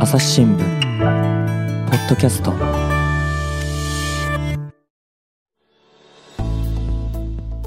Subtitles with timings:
[0.00, 2.52] 朝日新聞ポッドキャスト。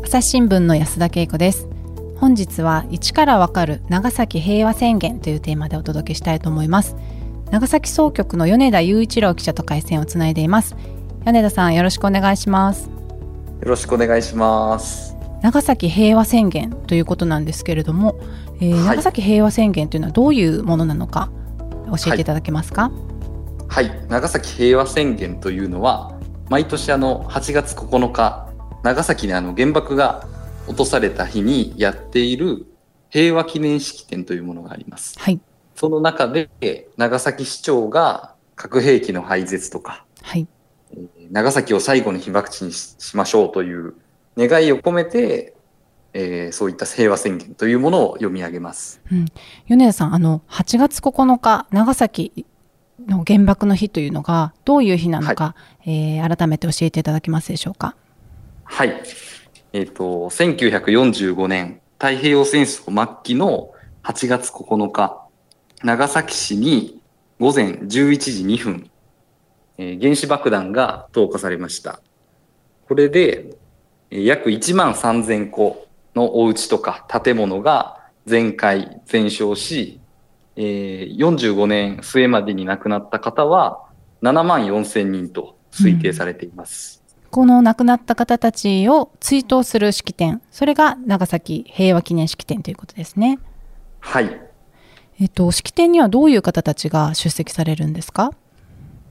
[0.01, 1.67] 朝日新聞の安田恵子です。
[2.15, 6.95] 本日は一からわかる長崎平和宣言というテーマでお届けしたいと思います。
[7.51, 10.77] 長崎総局の米田雄一郎記者と回線をつないでいます。
[11.25, 12.85] 米田さんよろしくお願いします。
[12.87, 12.91] よ
[13.67, 15.17] ろしくお願いします。
[15.41, 18.17] 長崎平和宣言ということなんですけれども、
[18.61, 21.29] えーはい、長崎平和宣言というのはどういうものなのか
[21.97, 22.91] 教えていただけますか、
[23.67, 26.17] はい、はい、長崎平和宣言というのは
[26.49, 28.49] 毎年あの8月9日
[28.83, 30.27] 長崎にあの原爆が
[30.67, 32.65] 落とされた日にやっている
[33.09, 35.19] 平和記念式典というものがあります。
[35.19, 35.39] はい。
[35.75, 36.49] その中で
[36.97, 40.47] 長崎市長が核兵器の廃絶とか、はい。
[41.29, 43.95] 長崎を最後の被爆地にしましょうという
[44.37, 45.53] 願いを込めて、
[46.13, 49.01] えー、そういった平和宣言というものを読み上げます。
[49.11, 49.25] うん、
[49.67, 52.45] 米田さん、あの8月9日長崎
[53.07, 57.95] の原爆の日というのがどういう日なのか、はい、えー、改めて教えていただけますでしょうか？
[58.63, 59.01] はい。
[59.73, 63.71] えっ、ー、と、1945年、太平洋戦争末期の
[64.03, 65.25] 8月9日、
[65.83, 67.01] 長崎市に
[67.39, 68.91] 午前11時2分、
[69.77, 72.01] えー、原子爆弾が投下されました。
[72.87, 73.55] これで、
[74.09, 79.99] 約1万3000個のお家とか建物が全壊、全焼し、
[80.55, 83.83] えー、45年末までに亡くなった方は
[84.21, 87.01] 7万4000人と推定されています。
[87.31, 93.39] この亡くなった方たちを追悼する式典、それが長崎平和記念式典ということですね。
[94.01, 94.41] はい。
[95.19, 98.31] えっと、式典にはどういう方たちが出席されるんですか？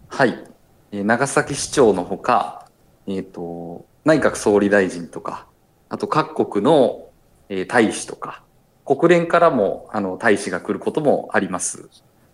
[0.08, 0.44] はい。
[0.92, 2.66] え長崎市長のほか、
[3.06, 5.46] えっ、と、内閣総理大臣とか、
[5.90, 7.10] あと各国の、
[7.48, 8.42] えー、大使とか、
[8.86, 11.90] 国連からもあの大使が来ることもあります。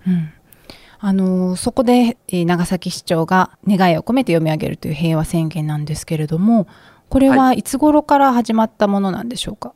[0.06, 0.32] うん。
[0.98, 6.66] あのそこで、え長崎市長が願いを込めて読み上げるという平和宣言なんですけれども
[7.08, 9.74] これはいつ頃から始まったものなんでしょうか？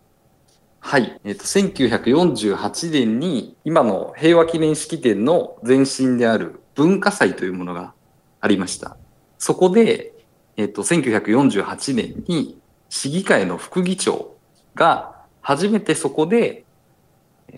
[0.81, 7.93] はい、えっ、ー、と1948年に今の平和記念式典の前身である文化祭というものが
[8.41, 8.97] ありました。
[9.39, 10.15] そこで、
[10.57, 12.60] えっ、ー、と1948年に
[12.91, 14.35] 市議会の副議長
[14.75, 16.65] が初めてそこで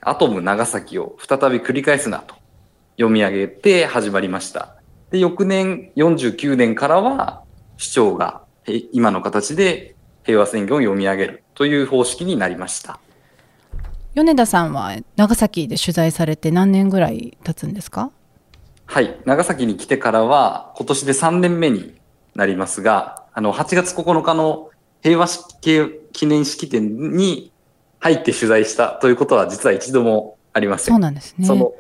[0.03, 2.37] アトム長崎を再び繰り返すなと
[2.97, 4.77] 読み上げて始まりました。
[5.11, 7.43] で、翌年49年からは
[7.77, 8.43] 市長が
[8.93, 13.01] 今の形で平和宣言を読み上げるという方式になりました。
[14.15, 18.11] 米田さんは長崎で取材されて何年ぐらい経つんですか？
[18.85, 19.19] はい。
[19.25, 21.95] 長崎に来てからは今年で3年目に
[22.35, 24.69] なりますが、あの、8月9日の
[25.03, 25.27] 平和
[26.13, 27.53] 記念式典に
[27.99, 30.95] 入って取材したということは実は一度もありません。
[30.95, 31.47] そうなんですね。
[31.47, 31.73] その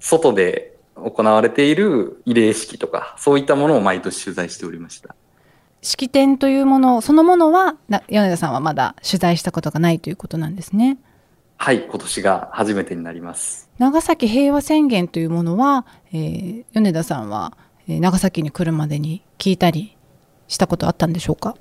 [0.00, 5.14] 外で行われている慰霊式とか、そういったものを毎年取材しておりました。
[5.80, 7.76] 式典というものそのものは
[8.08, 10.98] 米田さんはまだ取材したことがないということなんですね。
[11.56, 13.68] はい、今年が初めてになります。
[13.78, 17.56] 長崎平和宣言というものは、えー、米田さんは、
[17.88, 19.96] えー、長崎に来るまでに聞いたり
[20.46, 21.56] したことあったんでしょうか？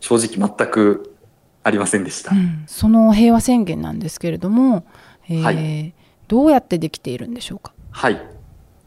[0.00, 1.16] 正直全く
[1.64, 4.86] ありませんでした、うん、その平和宣言なんですけれども、
[5.28, 5.94] えー、はい、
[6.28, 7.72] どうやってできているんでしょうか？
[7.90, 8.20] はい。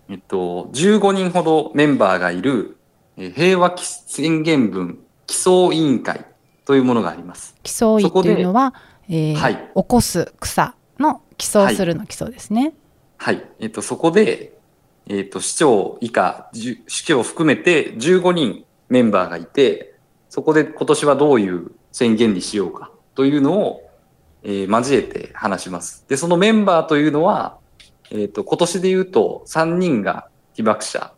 [0.10, 2.78] えっと、15人ほどメンバーがいる、
[3.18, 6.26] え平和宣言文起草委員会
[6.66, 7.56] というものがあります。
[7.64, 8.74] 起草委というのは、
[9.08, 12.74] えー、はい、起こす草の起草するの起草ですね。
[13.18, 13.36] はい。
[13.36, 14.54] はい、えっと、そこで、
[15.08, 19.91] えっと、市長以下、市長を含めて15人メンバーがいて、
[20.32, 23.92] そこで今年はどういう宣言にしようかというのを
[24.44, 26.06] えー、交えて話します。
[26.08, 27.58] で、そのメンバーというのは、
[28.10, 31.14] えっ、ー、と、今年で言うと3人が被爆者、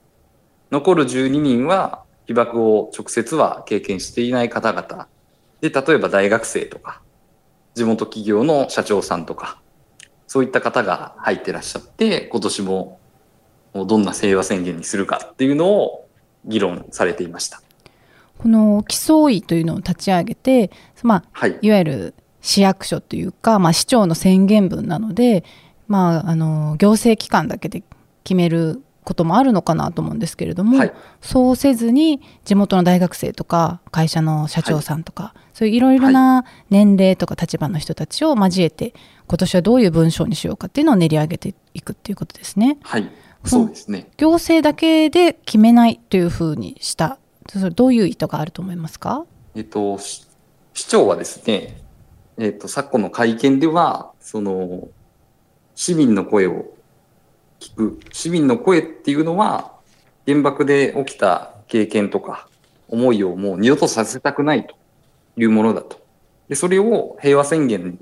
[0.72, 5.08] 残る12人は被爆を直接は経験していない方々。
[5.62, 7.02] で、例えば大学生とか、
[7.76, 9.62] 地元企業の社長さんとか、
[10.28, 13.00] そういった方が入ってらっしゃって、今年も
[13.74, 16.08] どんな平和宣言にするかっていうのを
[16.46, 17.62] 議論されていました。
[18.38, 20.72] この起草医というのを立ち上げて、
[21.02, 25.44] まあ、はい、いわゆる市役所というか、まあ、市長の宣言文なので、
[25.88, 27.84] まあ、あの行政機関だけで
[28.24, 38.94] 決めることもあるのかなと思うんですけれども、はい、そうせずに地元の大学生とか会社の社長さんとか、はい、そういういろいろな年齢とか立場の人たちを交えて
[39.28, 42.78] 今年はどういう文章にしようかっていうのを練り上げていくっていうことですね。
[42.84, 43.10] はい、
[43.46, 44.10] そうですね。
[44.18, 47.20] 行政だけで決めないというふうにした
[47.50, 49.26] それどういう意図があると思いますか？
[49.56, 50.28] えっと市
[50.88, 51.82] 長はですね
[52.40, 54.88] えっ、と、昨今の会見では、その、
[55.76, 56.74] 市民の声を
[57.60, 59.74] 聞く市民の声っていうのは、
[60.26, 62.48] 原爆で起きた経験とか
[62.88, 64.76] 思いをもう二度とさせたくないと
[65.38, 66.02] いうものだと。
[66.50, 68.00] で、それを平和宣言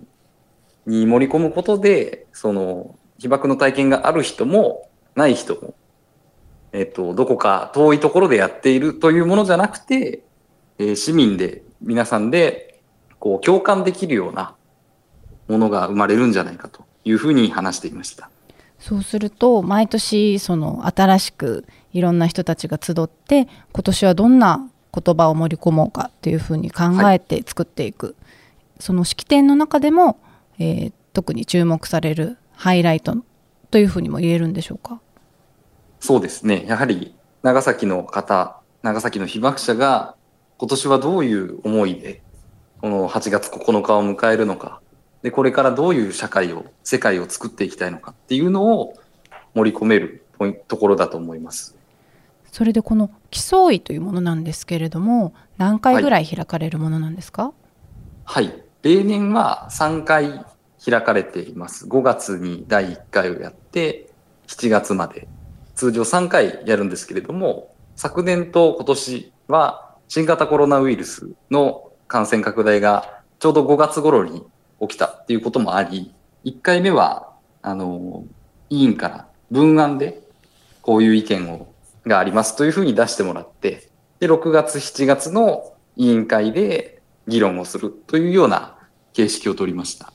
[0.85, 5.73] に盛り込むことで、その被爆の体験がある人もない人も、
[6.73, 10.23] えっ、と、どこか遠いところでやっているというものじゃなくて、
[10.77, 12.79] えー、市民で皆さんで
[13.19, 14.55] こう共感できるような
[15.47, 18.29] ものが生まれるんじゃないかというふうに話していました。
[18.79, 28.15] そうすると毎年その新しくいろんな人たちが集って今年はどんな言葉を盛り込もうかというふうに考えて作っていく、はい、
[28.79, 30.19] その式典の中でも、
[30.57, 33.17] えー、特に注目されるハイライト
[33.69, 34.99] というふうにも言えるんでしょうか？
[36.01, 40.15] そうですねやはり長崎の方長崎の被爆者が
[40.57, 42.21] 今年はどういう思いで
[42.81, 44.81] この8月9日を迎えるのか
[45.21, 48.95] で、これからどういう社会を、世界を作っていきたいのかっていうのを
[49.53, 50.23] 盛り込める
[50.67, 51.75] ところだと思います。
[52.51, 57.53] それでこの競いというものなんですけれども、何回ぐらい開かれるものなんですか、
[58.25, 58.63] はい、はい。
[58.81, 60.43] 例年は3回
[60.83, 61.85] 開かれています。
[61.85, 64.09] 5月に第1回をやって、
[64.47, 65.27] 7月まで。
[65.81, 74.43] 通常3回やるんですけれども、昨年と今年は新型コロナウイルスの感染拡大がちょうど5月頃に
[74.79, 76.13] 起きたっていうこともあり、
[76.45, 77.31] 1回目は、
[77.63, 78.25] あの、
[78.69, 80.21] 委員から文案で、
[80.83, 81.73] こういう意見を、
[82.05, 83.89] がありますというふうに出してもらって、
[84.19, 88.77] で、6月、7月の委員会で議論をするというような
[89.13, 90.13] 形式を取りました。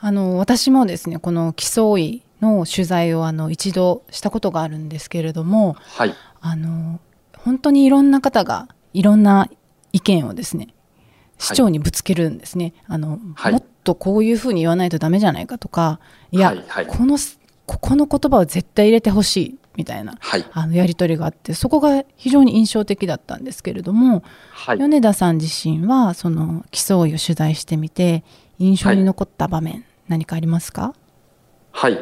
[0.00, 7.00] あの、私もですね、この競いの取材をあの一度したことがあるんですけれども、はい、あの
[7.36, 9.48] 本当にいろんな方がいろんな
[9.92, 10.68] 意見をですね
[11.38, 16.00] 市長にぶつけるんですね、はい、あの、はい、もっとこういうふうに言わないとダメじゃないかとか
[16.30, 17.18] いや、はい、この
[17.66, 20.18] ここの言葉を絶対入れてほしいみたいな、
[20.52, 24.22] あのやり取りがあってそこが非常に印象的だったんですけれども、
[24.78, 28.24] 米田さん自身はその競いを取材してみて
[28.58, 30.94] 印象に残った場面、何かありますか？
[31.72, 31.98] はい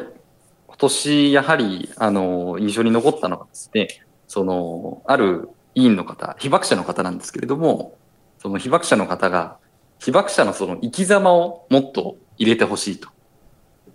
[0.77, 3.87] 今年やはりあの印象に残ったのはですね
[4.27, 7.97] そのある委員の方被爆者の方なんですけれども
[8.45, 9.57] その被爆者の方が、
[9.97, 13.09] 被爆者のその生き様をもっと入れてほしいと。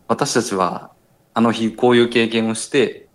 [0.08, 0.90] 私たちは、
[1.34, 3.06] あの日こういう経験をして、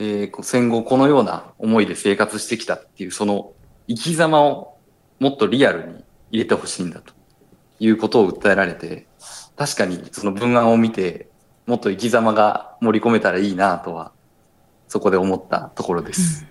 [0.00, 3.52] えー、戦後このような思いで生活してきたっていう、その
[3.86, 4.76] 生き様を
[5.20, 7.14] もっとリアルに入れてほしいんだと
[7.78, 9.06] いうことを訴えられて、
[9.56, 11.28] 確かにその文案を見て、
[11.66, 14.12] もっと生き様が盛り込めたらいいなとは、
[14.88, 16.44] そこで思ったところです。
[16.44, 16.48] うん、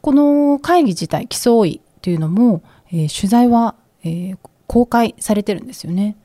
[0.00, 6.16] この会議自体、競いというのも、えー、取材は、えー、公開されてるんですよね。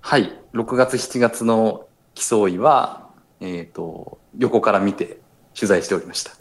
[0.00, 3.08] はい、6月7月の競いは、
[3.40, 5.18] えーと、横から見て
[5.54, 6.32] 取材しておりました。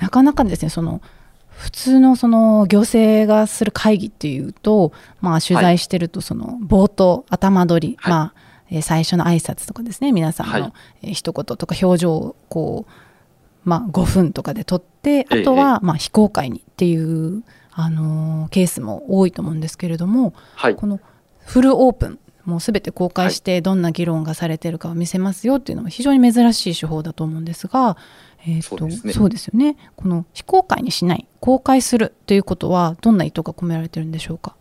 [0.00, 1.02] なかなかですねその
[1.48, 10.72] 普通のその行政がする会議っていうと、まあ、取材してるとその冒頭、頭取り、はい、まあえ最初の挨拶とかですね皆さんの
[11.02, 17.42] 一言とか表情をこう、まあ、5分とかで撮ってあとはまあ非公開にっていう
[17.72, 21.00] あのケースも多いと思うんですけれども、はい、この
[21.44, 27.98] フルオープンもうすべて公開してどんな議論がされてるかを見せますよっていうのは非常に珍しい手法だと思うんですが、
[28.46, 29.76] えーとそうですね、そうですよね。
[29.96, 34.56] この非公開にしない公開するということはどんな意図が込められてるんでしょうか？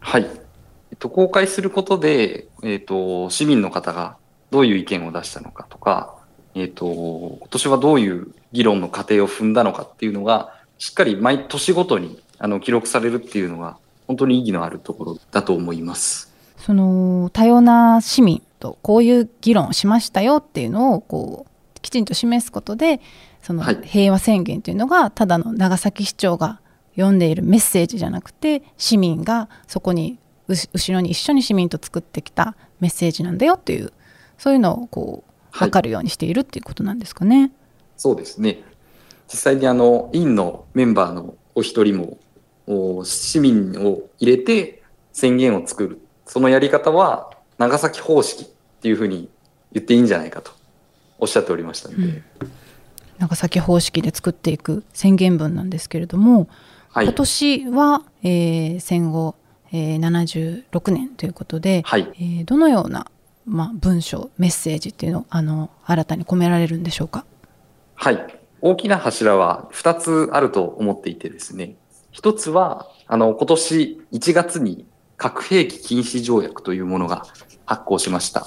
[0.00, 0.45] はい、え
[0.96, 4.16] っと、公開することで、えっと、市民の方が
[4.50, 6.16] どういう意見を出したのかとか、
[6.54, 13.76] えっと、今年はどういう議論の過程を踏んだのかっていうのがしっかり毎年ごとにあの記録されるっていうのが
[14.06, 16.32] 本当に意義のあるところだと思います。
[16.56, 23.00] その多様な市民とこういう議論をしましたよっていうのをこうきちんと示すことで
[23.42, 26.60] その平和宣言というのがただの長崎市長が
[26.96, 33.92] 読んでいるメッセージじゃなくて市民がそこに後ろに一緒に市民と作ってきたメッセージなんだよっていう
[34.38, 35.24] そういうのをこ
[35.54, 37.40] う分かるようにしているっていうことなんですかね。
[37.40, 37.50] はい、
[37.96, 38.62] そうですね。
[39.28, 42.18] 実際にあの院のメンバーのお一人も
[43.04, 46.00] 市民を入れて宣言を作る。
[46.26, 48.46] そのやり方は長崎方式っ
[48.80, 49.28] ていうふうに
[49.72, 50.52] 言っていいんじゃないかと
[51.18, 52.24] おっしゃっておりましたので、うん、
[53.18, 56.48] 長崎方式で作っていく宣言文なんですけれども、
[56.90, 59.34] はい、今年は、えー、戦後、
[59.72, 63.10] えー、76年ということで、はい、えー、どのような、
[63.44, 67.24] まあ、文章メッセージっていうのをあの新たに込められるんでしょうか？
[67.94, 68.38] はい。
[68.60, 71.76] 大きな柱は2つあると思っていてですね。
[72.10, 77.26] 一つは、あの、今年1月に核兵器禁止条約というものが
[77.66, 78.46] 発行しました。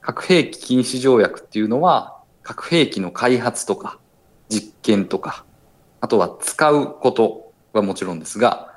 [0.00, 3.98] 核兵器禁止条約っていうのは、核兵器の開発とか
[4.48, 5.44] 実験とか、
[6.00, 8.69] あとは使うことはもちろんですが、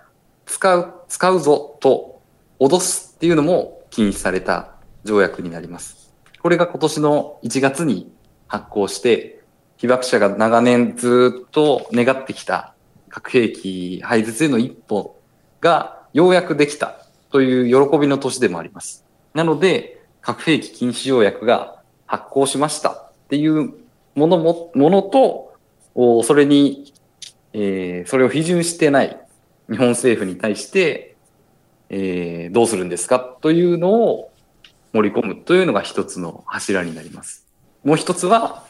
[0.45, 2.21] 使う、使うぞと
[2.59, 6.13] 脅すっていうのも禁止された条約になります。
[6.41, 8.11] これが今年の1月に
[8.47, 9.41] 発行して、
[9.77, 12.73] 被爆者が長年ずっと願ってきた
[13.09, 15.19] 核兵器廃絶への一歩
[15.61, 19.05] がようやくできたという喜びの年でもあります。
[19.33, 23.73] なので、核兵器禁止条約が発行しましたっていう
[24.15, 25.53] ものも、ものと、
[26.23, 26.93] それに、
[27.53, 29.22] えー、それを批准してない
[29.69, 31.15] 日本政府に対して、
[31.89, 33.19] えー、どうするんですか？
[33.19, 34.31] というのを
[34.93, 37.47] 盛り込むというのが一つの柱になります。
[37.83, 38.65] もう一つは、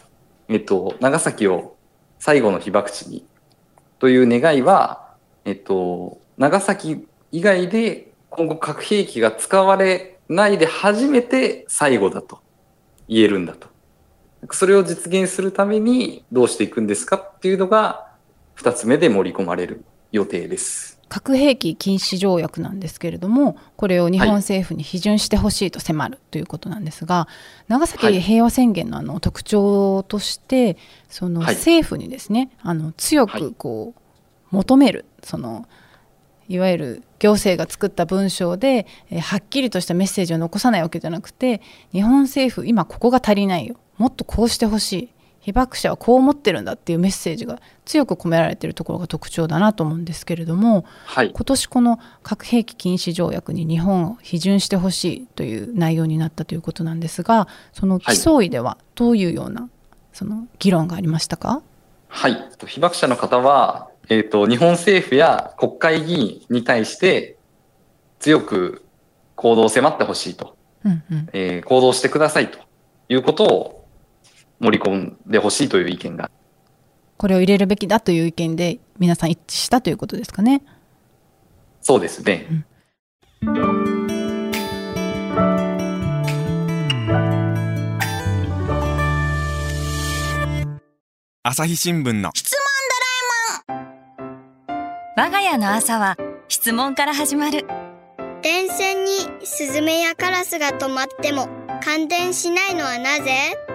[0.47, 1.75] えっと、長崎を
[2.19, 3.25] 最後の被爆地に
[3.99, 12.39] という願いは、えっと、長崎以外で今後核兵器が使われないで初めて最後だと
[13.07, 13.67] 言えるんだと。
[14.51, 17.17] それを実現するためにどうしていくんですか？
[17.17, 18.11] っていうのが
[18.53, 20.93] 二つ目で盛り込まれる予定です。
[21.09, 27.27] 核兵器禁止条約なんですけれどもこれを日本政府に批准してほしいと迫るということなんですが、は
[27.61, 30.77] い、長崎平和宣言のあの特徴として
[31.09, 35.67] その政府にですね、あの強くこう求めるその
[36.47, 43.75] いわゆる行政が作った文章で、えはっきりとしたメッセージを残さないわけじゃなくて日本政府今ここが足りないよ。
[43.97, 45.09] もっとこうしてほしい
[45.43, 59.69] 被爆者はこう思ってるんだっていうメッセージが強く込められているところが特徴だなと思うんですけれども、はい、今年この核兵器禁止条約に日本を批准してほしいという内容になったということなんですがその起訴医ではどういうような、
[60.13, 61.61] その議論がありましたか？
[62.07, 62.37] はい。
[62.65, 67.37] 被爆者の方は、えーと、日本政府や国会議員に対して
[68.19, 68.85] 強く
[69.35, 72.59] 行動を迫ってほしいと、うんうん、えー、行動してくださいと
[73.09, 73.82] いうことを
[74.59, 76.31] 盛り込んでほしいという意見が。
[77.17, 80.61] これを入れるべきだという意見で皆さん一致したということですかね。
[81.81, 82.47] そうですね。
[82.49, 82.65] うん
[91.45, 92.61] 朝日新聞の質問
[93.67, 96.15] ドラえもん我が家の朝は
[96.47, 97.67] 質問から始まる
[98.41, 99.11] 電線に
[99.43, 101.49] スズメやカラスが止まっても
[101.83, 103.72] 感電しないのはなぜ？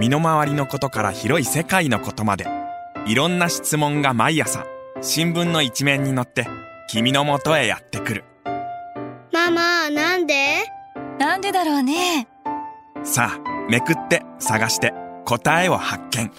[0.00, 2.46] 身の回りのことから広い世界のことまで。
[3.06, 4.64] いろんな質問が毎朝
[5.02, 6.46] 新聞の一面に載って
[6.88, 8.24] 君のもとへやってくる。
[9.30, 10.64] ママなんで？
[11.18, 12.28] なんでだろうね。
[13.02, 14.94] さあめくって探して
[15.26, 16.24] 答えを発見。
[16.24, 16.32] あっ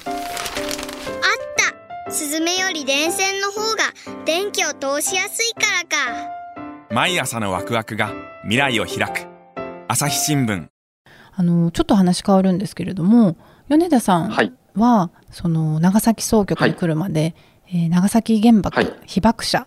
[2.08, 2.12] た。
[2.12, 3.84] スズメより電線の方が
[4.26, 6.32] 電気を通しやすいからか。
[6.90, 9.28] 毎朝のワクワクが未来を開く。
[9.88, 10.68] 朝日新聞。
[11.34, 13.38] あのちょっと話変わるんですけれども
[13.72, 14.32] 米田さん
[14.76, 19.66] は、はい、その長崎総局に来るまで、はい、えー、長崎原爆、はい、被爆者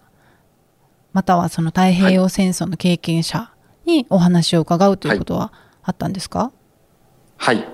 [1.14, 3.50] またはその太平洋戦争の経験者
[3.87, 6.52] にお話を伺うということはあったんですか？
[7.38, 7.66] はい、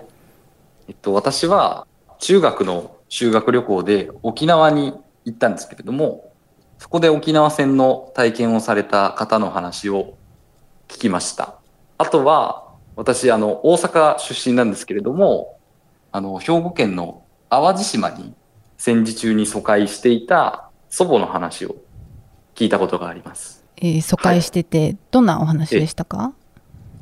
[0.86, 1.88] えっと、私は
[2.20, 4.94] 中学の修学旅行で沖縄に
[5.24, 6.32] 行ったんですけれども
[6.78, 10.14] そこで沖縄戦の体験をされた方の話を
[10.86, 11.56] 聞きました。
[11.98, 15.56] あとは私あの大阪出身なんですけれども
[16.12, 18.34] あの、兵庫県の淡路島に
[18.76, 21.76] 戦時中に疎開していた祖母の話を
[22.54, 23.64] 聞いたことがあります。
[23.76, 26.32] えー、疎開してて、はい、どんなお話でしたか？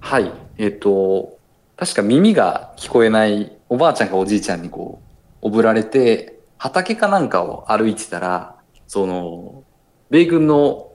[0.01, 0.31] はい。
[0.59, 1.39] えっ、ー、と、
[1.77, 5.01] 確か耳が聞こえないおばあちゃんかおじいちゃんにこ
[5.43, 9.65] う、おぶられて、畑かなんかを歩いてたら、その、
[10.11, 10.93] 米軍の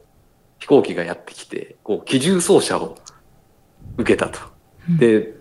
[0.60, 2.98] 飛行機がやってきて、こう、機銃操作を
[3.98, 4.40] 受けたと。
[4.90, 5.34] で、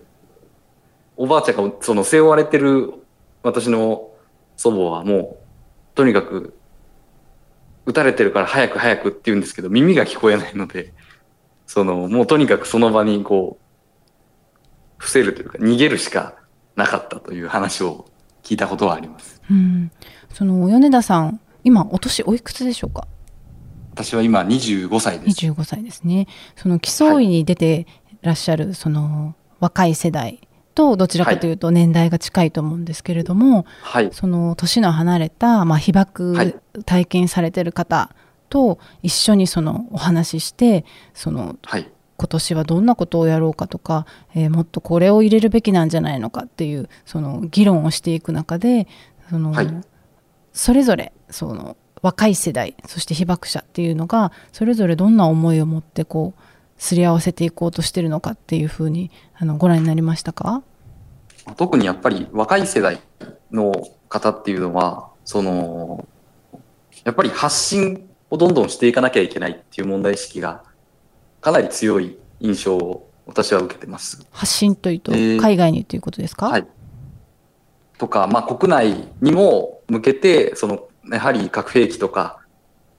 [1.23, 2.95] おばあちゃんがその背負われてる
[3.45, 4.11] 私の
[4.57, 6.59] 祖母はもう、とにかく、
[7.87, 10.93] 撃たれてるから早く早くって言うんですけど、耳が聞こえないので、
[11.65, 13.63] その、もうとにかくその場にこう、
[14.99, 16.35] 伏せるというか、逃げるしか
[16.75, 18.07] なかったという話を
[18.43, 19.41] 聞いたことはあります。
[19.49, 19.93] うん。
[20.33, 23.07] その、米田さん、今、お年おいくつでしょうか？
[23.93, 25.47] 私は今25歳です。
[25.47, 26.27] 25歳ですね。
[26.57, 27.87] その、競いに出て
[28.23, 30.41] らっしゃる、その、若い世代
[30.75, 38.15] とどちらかというと年代が近いと思うんですけれども、はい、その年の離れた、まあ、被爆体験されてる方
[38.49, 48.87] と一緒にそのお話ししてその、はい、今年はどんなことをやろうかとか、えー、もっとこれを入れるべきなんじゃないのかっていうその議論をしていく中で
[49.31, 49.69] その、はい、
[50.53, 56.43] それぞれその若い世代そして被爆者っていうのがそれぞれどんな思いを持ってこう
[56.83, 60.65] すり合わせていこうとしてるのかっていうふうにあのご覧になりましたか？
[61.57, 63.01] 特にやっぱり若い世代
[63.53, 63.73] の
[64.09, 66.09] 方っていうのは、その、
[67.05, 70.65] やっぱり発信をどんどんしていかなきゃいけないっていう問題意識が
[71.41, 74.27] かなり強い印象を私は受けてます。
[74.33, 76.67] 発信というと、海外にということですか、はい。
[77.97, 82.41] とか、まあ、国内にも向けて、その、やはり核兵器とか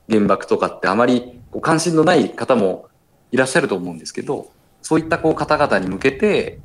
[0.09, 2.87] 原爆とかってあまり関心のない方も
[3.33, 4.51] いらっしゃると思うんですけど、
[4.83, 6.59] そういったこう方々に向けて、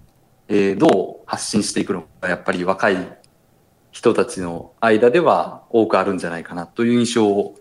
[0.48, 2.96] えー、どう発信していくのか、やっぱり若い
[3.90, 7.54] 人たちの間では多くあるんじゃないかなという印象を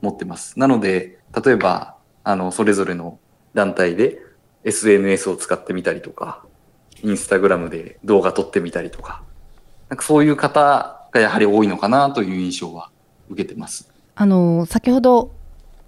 [0.00, 0.58] 持ってます。
[0.58, 3.18] なので、例えば、あの、それぞれの
[3.52, 4.22] 団体で
[4.64, 6.42] SNS を使ってみたりとか、
[7.02, 9.22] インスタグラムで動画撮ってみたりとか、
[9.90, 12.88] なんかそういう方がやはり多いのかなという印象は
[13.28, 13.92] 受けてます。
[14.14, 15.30] あの、先ほど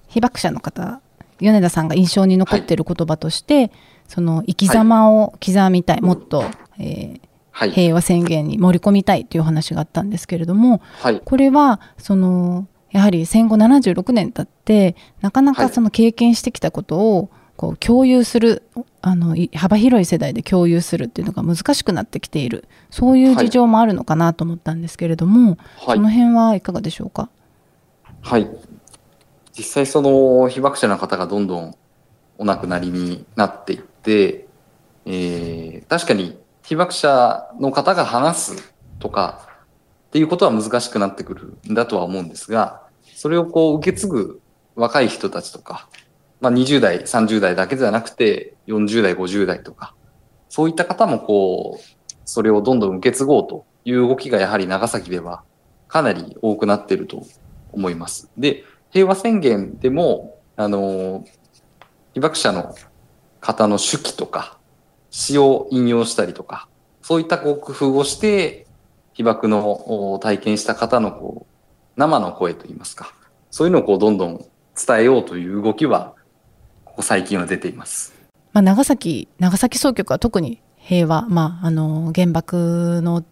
[0.08, 1.00] 被爆者の方、
[1.40, 3.70] 米田さんが印象に残っている言葉として、はい、
[4.08, 6.44] その生き様を刻みたい、はい、もっと、
[6.78, 18.62] えーはい、平和宣言に盛り込みたいという話があったんですけれども、はい、これはそのやはり戦後76年経ってなかなかその経験してきたことをこう共有する
[19.02, 22.68] あの幅広い世代で共有するっていうのが難しくなってきている。
[22.88, 27.28] そういう事情もあるのかなと思ったんですけれども、はい、その辺はいかがでしょうか？
[28.22, 28.48] はい
[29.58, 31.76] 実際その被爆者の方がどんどん
[32.38, 34.46] お亡くなりになっていって、
[35.04, 39.48] えー、確かに被爆者の方が話すとか
[40.08, 42.82] っていうことは難しくなってくるんだとは思うんですが、
[43.16, 44.40] それをこう受け継ぐ
[44.76, 45.88] 若い人たちとか、
[46.40, 49.94] まあ、20代、30代だけではなくて、40代、50代とか、
[50.48, 55.42] そういった方もこう、それをどんどん受け継ごうという動きがやはり長崎では
[55.88, 57.26] かなり多くなっていると
[57.72, 58.30] 思います。
[58.38, 61.24] で、平和宣言でも、あの、
[62.14, 62.74] 被爆者の
[63.40, 64.58] 方の手記とか、
[65.10, 66.68] 詩を引用したりとか、
[67.02, 68.66] そういったこう工夫をして、
[69.14, 71.54] 被爆の体験した方のこう
[71.96, 73.12] 生の声といいますか、
[73.50, 74.44] そういうのをこうどんどん
[74.86, 76.14] 伝えようという動きは
[76.84, 78.14] ここ最近は出ています。
[78.52, 83.24] まあ、長崎長崎総局は特に平和、まあ、あの原爆の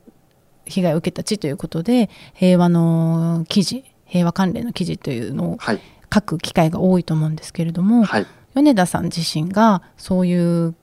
[0.67, 5.59] 被害を受けた地ということで平和の記事平和関連の記事というのを
[6.13, 10.75] 書く機会が多いと思うんですけれども、はい、米田さん自身がそういう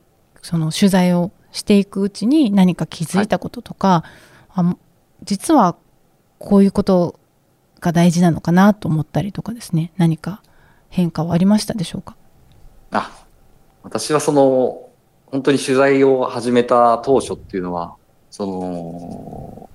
[0.41, 4.03] その取材をしていくうちに何か気づいたこととか、
[4.49, 4.77] はい、あ
[5.23, 5.75] 実は
[6.38, 7.19] こういうこと
[7.79, 9.91] が大事なのかなと思ったりとかですね。
[9.97, 10.43] 何か
[10.89, 12.15] 変化はありましたでしょうか？
[12.91, 13.25] あ、
[13.81, 14.89] 私はその、
[15.27, 17.95] 本当に取材を始めた当初っていうのは、
[18.29, 19.69] その、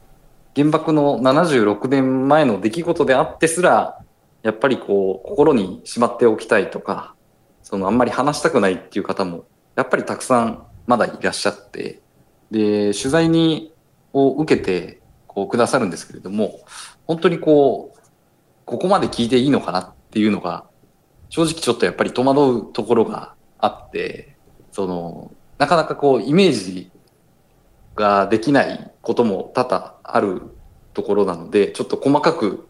[0.59, 4.01] 原爆の76年前の出来事であってすら、
[4.43, 7.15] やっぱりこう、心にしまっておきたいとか、
[7.63, 9.45] そのあんまり話したくないっていう方も、
[9.77, 12.03] やっぱりたくさんまだいらっしゃって、
[12.51, 13.73] で、取材に、
[14.13, 16.59] を受けて、こう、くださるんですけれども、
[17.07, 18.01] 本当にこう、
[18.65, 20.65] ここまで聞いていいのかなっていうのが
[21.31, 24.37] 正直ちょっとやっぱり戸惑うところがあって、
[24.73, 26.91] その、なかなかこう、イメージ
[27.99, 30.43] ができないことも多々ある
[30.95, 32.69] ところなので、ちょっと細かく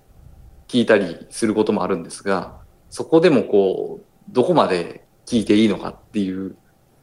[0.67, 2.59] 聞いたりすることもあるんですが、
[2.91, 6.57] そこでもこう、どこまで聞いていいのかっていう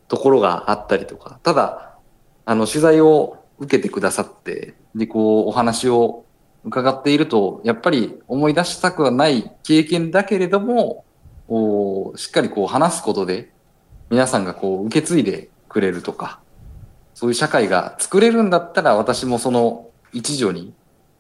[0.08, 1.98] ところがあったりとか、ただ、
[2.46, 6.26] あの、取材を受けてくださって、で、こう、お話を
[6.64, 11.06] 伺っていると、やっぱり思い出したくはない経験だけれども、
[11.48, 13.52] をしっかりこう話すことで、
[14.10, 16.40] 皆さんがこう受け継いでくれるとか、
[17.16, 20.76] そういう社会が作れるんだったら、私もその一助に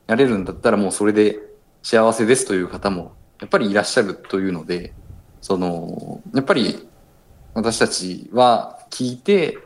[0.05, 1.39] なれるんだったら、もうそれで
[1.81, 4.93] 幸せですという方も、やっぱりいらっしゃるというので、
[5.41, 6.87] その、やっぱり
[7.55, 9.57] 私たちは聞いて、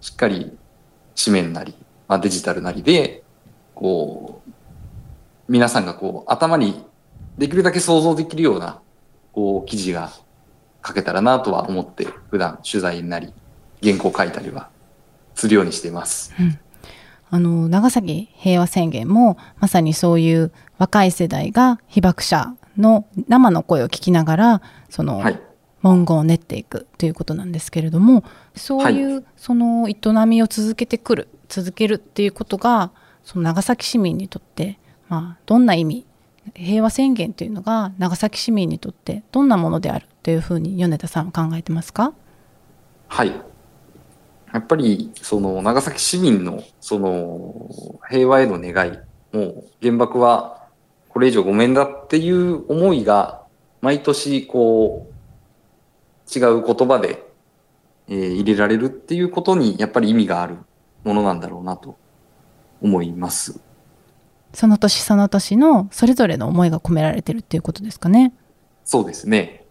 [0.00, 0.56] しっかり
[1.22, 1.74] 紙面なり、
[2.08, 3.22] まあ、デジタルなりで、
[3.74, 4.50] こう、
[5.48, 6.84] 皆さんがこう、頭に
[7.38, 8.80] できるだけ想像できるような
[9.32, 10.10] こう記事が
[10.84, 13.32] 書けたらなとは思って普段取材になり
[13.82, 14.70] 原稿書いたりは
[15.36, 16.34] するようにしています。
[16.40, 16.58] うん、
[17.30, 25.22] あの長崎平和宣言もまさにそういう若い世代が被爆者の生の声を聞きながらその、
[25.82, 28.24] 文言を練っていくということなんですけれども
[28.56, 29.96] そういう、その営
[30.26, 32.90] みを続けてくる続けるっていうことが
[33.22, 36.06] その長崎市民にとって、まあ、どんな意味
[36.54, 42.12] 平和宣言というのが長崎市民にとってどんなものであるというふうに米田さんは考えてますか？
[43.08, 43.32] はい
[44.52, 48.98] やっぱりその長崎市民のその平和への願い
[49.32, 50.68] もう原爆は
[51.08, 53.42] これ以上ごめんだっていう思いが
[53.80, 57.24] 毎年こう違う言葉で、
[58.08, 60.56] えー、入れられるっていうことにやっぱり意味がある
[61.04, 61.96] ものなんだろうなと
[62.80, 63.60] 思います。
[64.52, 68.32] その年その年のそれぞれの思いが込められてるっていうことですかね。
[68.84, 69.64] そうですね。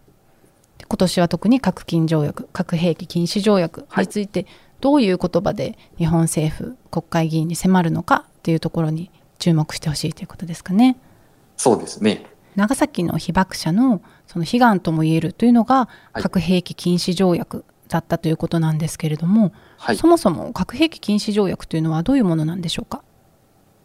[0.88, 4.46] 今年は特に核禁条約核兵器禁止条約について
[4.86, 11.00] どういう言葉で日本政府国会議員に迫るのかっていうところに注目してほしいということですかね。
[11.58, 12.28] そうですね。
[12.56, 23.02] 長崎の被爆者のその悲願ともいえるというのが核兵器禁止条約だったということなんですけれども、はい、そもそも核兵器禁止条約というのはどういうものなんでしょうか？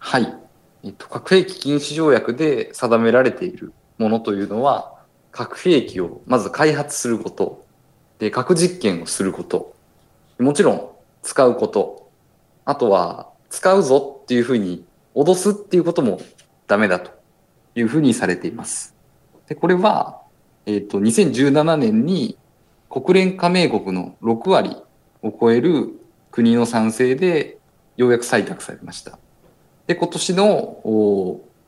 [0.01, 0.35] はい、
[0.83, 4.99] えっと、核兵器禁止条約で定められているものというのは
[5.33, 7.65] 核兵器をまず開発すること、
[8.19, 9.80] で、核実験をすること、
[10.41, 10.91] もちろん
[11.23, 12.11] 使うこと、
[12.65, 16.21] あとは使うぞっていうふうに脅すっていうことも
[16.67, 17.11] ダメだと
[17.75, 18.95] いうふうにされています。
[19.49, 20.23] で、これは、
[20.67, 22.39] えっ、ー、と、2017年に
[22.89, 24.77] 国連加盟国の6割
[25.23, 25.91] を超える
[26.31, 27.59] 国の賛成で
[27.97, 29.19] ようやく採択されました。
[29.87, 30.81] で、今年の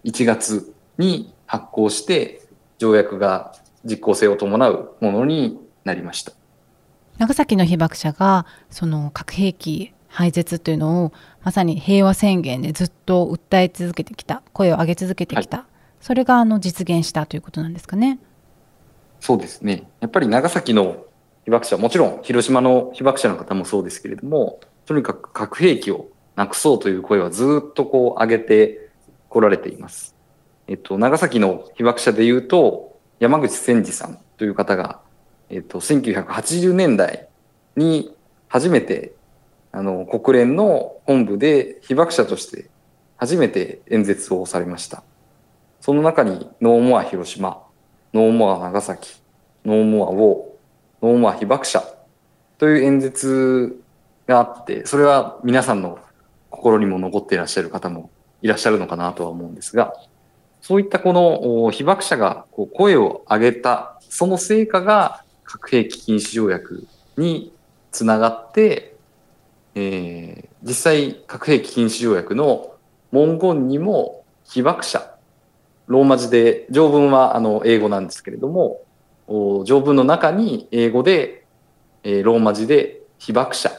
[0.04, 2.42] 1月に発行して
[2.78, 3.54] 条約が
[3.84, 6.32] 実効性を伴うものになりました
[7.18, 15.66] 長崎の被爆者がその核兵器廃絶というのをまさに平和宣言でずっと訴え続けてきた声を上げ続けてきた、はい、
[16.00, 18.18] それがあの実現したということなんですかね。
[19.20, 21.04] そうですねやっぱり長崎の
[21.44, 28.90] 被爆者もちろん広島の被爆者の方もそうですけれどもとにかく核兵器をなくそうという声はずっとこう上げて
[29.28, 30.14] こられています。
[30.68, 35.01] えっと、長崎の被爆者でいうと、山口千治さんという方が、
[35.52, 37.28] えっと、1980年代
[37.76, 38.16] に
[38.48, 39.12] 初めて、
[39.70, 42.70] あの、国連の本部で被爆者として
[43.18, 45.04] 初めて演説をされました。
[45.80, 47.62] その中に、 No more Hiroshima、No more
[48.14, 51.84] Nagasaki、No more war、No more 被爆者
[52.56, 53.78] という演説
[54.26, 55.98] があって、それは皆さんの
[56.48, 58.10] 心にも残っていらっしゃる方も
[58.40, 59.92] いらっしゃるのかなとは思うんですが、
[60.62, 67.52] そういったこの被爆者がこう声を上げた、その成果が核兵器禁止条約に
[67.90, 68.96] つながって、
[69.74, 72.74] えー、実際核兵器禁止条約の
[73.10, 75.14] 文言にも被爆者、
[75.86, 78.82] ローマ字で、条文はあの英語なんですけれども、
[79.64, 81.44] 条文の中に英語で、
[82.02, 83.70] えー、ローマ字で被爆者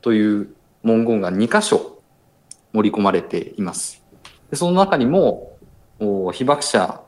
[0.00, 2.00] という文言が2箇所
[2.72, 4.02] 盛り込まれています。
[4.50, 5.56] でその中にも、
[6.32, 7.00] 被爆者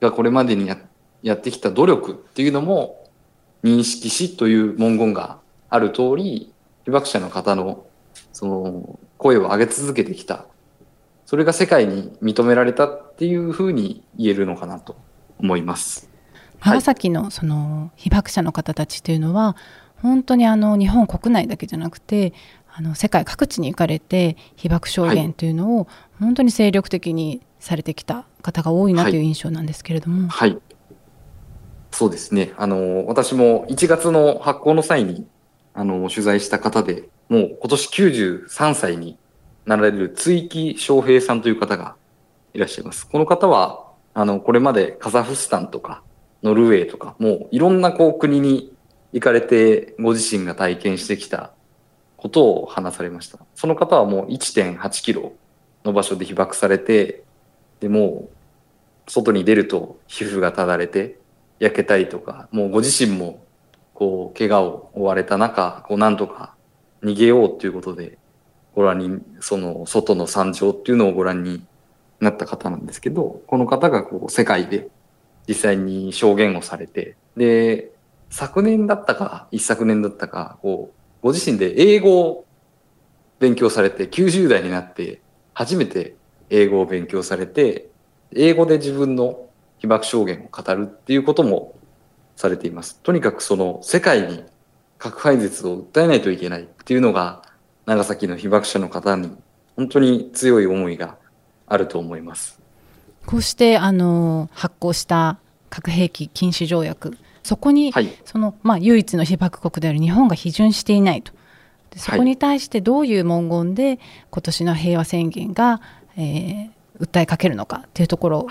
[0.00, 0.78] がこれまでにや
[1.22, 3.03] やってきた努力っていうのも
[3.64, 5.38] 認識しという文言が
[5.70, 6.52] ある通り、
[6.84, 7.86] 被爆者の方の
[8.32, 10.44] その声を上げ続けてきた。
[11.24, 14.96] それが世界に認められたっていうふうに言えるのかなと
[15.38, 16.10] 思います。
[16.62, 19.56] 長崎のその被爆者の方たちというのは、
[19.96, 22.34] 本当にあの日本国内だけじゃなくて
[22.70, 25.88] あの世界各地に行かれて被爆証言というのを
[26.20, 30.28] 本当に精力的にされてきた方が多いなという印象なんですけれども。
[30.28, 30.60] はい、はい、
[31.94, 35.28] そうですねあの私も1月の発行の際に
[35.74, 39.16] あの取材した方でもう今年93歳に
[39.64, 41.94] なられる追木翔平さんという方が
[42.52, 43.06] いらっしゃいます。
[43.06, 46.02] この方はあのこれまでカザフスタンとか
[46.42, 48.72] ノルウェーとかもういろんなこう国に
[49.12, 51.52] 行かれてご自身が体験してきた
[52.16, 53.38] ことを話されました。
[53.54, 55.32] その方はもう1.8キロ
[55.84, 57.22] の場所で被爆されて、
[57.78, 58.28] でも
[59.06, 61.22] 外に出ると皮膚がただれて
[61.64, 63.42] 焼けたりとかもうご自身も
[63.94, 66.54] こう怪我を負われた中こうなんとか
[67.02, 68.18] 逃げようということで
[68.74, 71.64] ご覧にその外の惨状っていうのをご覧に
[72.20, 74.88] なった方なんですけどこの方がこう世界で
[75.48, 77.90] 実際に証言をされてで
[78.30, 82.44] 昨年だったか一昨年だったかこうご自身で英語を
[83.38, 85.20] 勉強されて90代になって
[85.54, 86.16] 初めて
[86.50, 87.88] 英語を勉強されて、
[88.34, 89.48] 英語で自分の
[89.78, 91.74] 被爆証言を語るっていうことも
[92.36, 93.00] されています。
[93.00, 94.44] とにかくその世界に
[94.98, 97.42] 核廃絶を訴えないといけないっていうのが
[97.86, 99.30] 長崎の被爆者の方に
[99.76, 101.16] 本当に強い思いが
[101.66, 102.60] あると思います。
[103.26, 105.38] こうしてあの発行した
[105.70, 111.32] 核兵器禁止条約そこに、はい、そのまあ、唯一の被爆国である日本が批准していないと
[111.90, 113.98] でそこに対してどういう文言で
[114.30, 115.80] 今年の平和宣言が
[116.16, 118.46] えー、訴えかけるのかっていうところ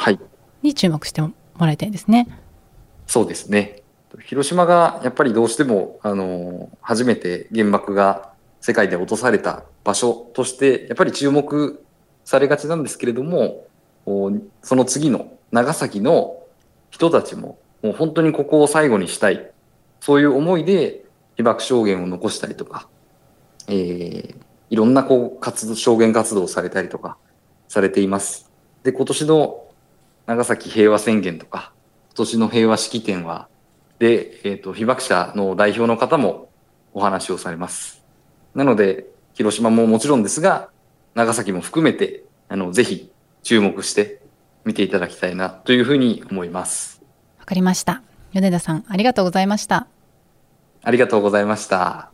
[0.63, 2.27] に注目してもらいたいですね。
[3.07, 3.83] そうですね
[4.25, 11.83] 広島がやっぱりどうしてもあの初めて原爆が世界で落とされた場所としてやっぱり注目
[12.23, 13.67] されがちなんですけれども
[14.61, 16.37] その次の長崎の
[16.91, 19.51] 人たちももう本当にここを最後にしたい
[19.99, 21.03] そういう思いで
[21.35, 22.87] 被爆証言を残したりとか、
[23.67, 24.35] えー、
[24.69, 27.17] いろんなこう活動証言活動をされたりとか
[27.67, 28.51] されています。
[28.83, 29.62] で、今年の
[30.25, 31.73] 長崎平和宣言とか、
[32.09, 33.47] 今年の平和式典は、
[33.99, 36.49] で、えっ、ー、と、被爆者の代表の方も
[36.93, 38.03] お話をされます。
[38.55, 40.69] なので、広島ももちろんですが、
[41.15, 43.11] 長崎も含めて、あの、ぜひ
[43.43, 44.21] 注目して
[44.65, 47.01] 見ていただきたいなというふうに思います。
[47.39, 48.01] わかりました。
[48.31, 49.87] 米田さん、ありがとうございました。
[50.83, 52.11] ありがとうございました。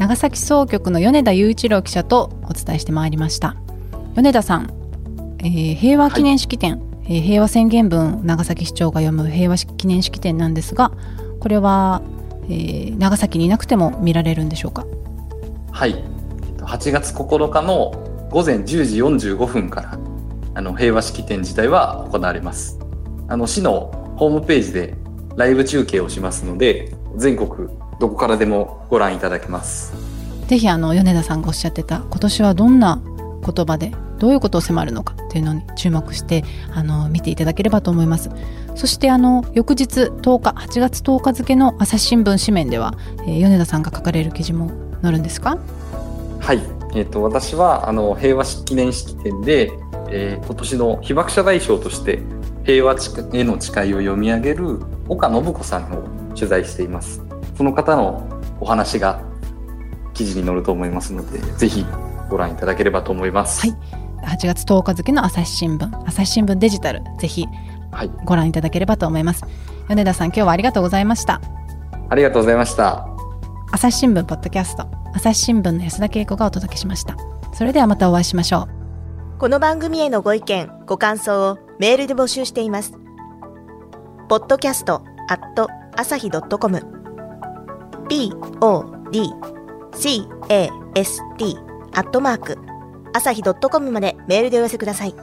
[0.00, 3.54] 長崎総局の米田雄一郎記者とお伝えしてまいりました。
[4.14, 4.72] 米田さん、
[5.40, 10.90] えー、平和記念式典、はい、えー、平和宣言文長崎市長が読む平和記念式典なんですが
[11.38, 12.00] これは、
[12.44, 14.86] えー、長崎にいなくても見られるんでしょうか？
[15.70, 16.02] はい。
[16.60, 19.02] 8月9日の午前10時
[19.34, 19.98] 45分から
[20.54, 22.78] あの平和式典自体は行われます。
[23.28, 24.94] あの市のホームページで
[25.36, 27.68] ライブ中継をしますので全国
[28.00, 29.92] どこからでもご覧いただけます。
[30.48, 33.00] ぜひあの米田さんがおっしゃってた今年はどんな
[33.46, 36.42] 言葉でどういうことを迫るのかっていうのに注目して
[36.74, 38.30] あの見ていただければと思います。
[38.74, 44.70] そしてあの翌日10日8月10日付の朝日新聞紙面では、えー、米田さんが書かれる記事も
[45.02, 45.58] 載るんですか？
[46.40, 46.60] はい、
[46.94, 49.70] えーと、私はあの平和記念式典で、
[50.10, 52.20] えー、今年の被爆者代表として
[52.64, 52.94] 平和
[53.34, 56.02] への誓いを読み上げる岡信子さんを
[56.34, 57.22] 取材しています
[57.60, 58.26] その方の
[58.58, 59.20] お話が
[60.14, 61.84] 記事に載ると思いますので、ぜひ
[62.30, 63.60] ご覧いただければと思います。
[63.60, 63.76] はい。
[64.24, 67.46] 8月10日付の朝日新聞、朝日新聞デジタル、ぜひ
[68.24, 69.44] ご覧いただければと思います。
[69.44, 69.52] はい、
[69.88, 71.42] 米田さん、今日はありがとうございました。
[72.08, 73.06] ありがとうございました。
[73.72, 77.14] 朝日新聞ポッドキャスト、朝日新聞の安田恵子がお届けしました。
[77.52, 78.68] それではまたお会いしましょ
[79.34, 79.38] う。
[79.38, 82.94] この番組へのご意見、ご感想をメールで募集しています。
[84.30, 86.99] ポッドキャストアット朝日 .com
[88.10, 88.50] podcast
[91.92, 92.58] アットマーク
[93.14, 95.14] 朝日 .com までメールでお寄せください。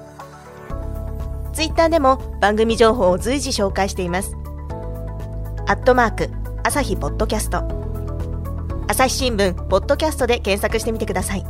[1.52, 4.38] ツイッターでも番組情報を随時紹介しています。
[5.68, 6.30] アットマーク
[6.64, 7.62] 朝日ポッドキャスト
[8.88, 11.46] 朝日新聞ポッドキャストで検索してみてください。